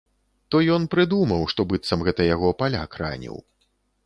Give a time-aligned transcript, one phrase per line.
[0.53, 3.37] То ён прыдумаў, што быццам гэта яго паляк раніў.